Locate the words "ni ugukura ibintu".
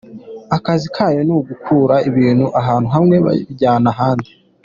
1.25-2.45